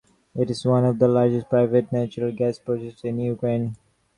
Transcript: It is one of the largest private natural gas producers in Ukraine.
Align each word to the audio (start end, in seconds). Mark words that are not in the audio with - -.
It 0.35 0.49
is 0.49 0.65
one 0.65 0.83
of 0.83 0.97
the 0.97 1.07
largest 1.07 1.47
private 1.47 1.91
natural 1.91 2.31
gas 2.31 2.57
producers 2.57 3.01
in 3.03 3.19
Ukraine. 3.19 3.75